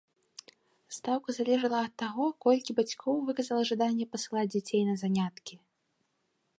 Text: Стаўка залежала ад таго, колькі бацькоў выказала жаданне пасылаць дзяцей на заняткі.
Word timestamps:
Стаўка 0.95 1.29
залежала 1.39 1.77
ад 1.89 1.93
таго, 2.03 2.25
колькі 2.47 2.75
бацькоў 2.81 3.15
выказала 3.29 3.63
жаданне 3.73 4.05
пасылаць 4.17 4.51
дзяцей 4.57 4.81
на 4.93 5.01
заняткі. 5.05 5.55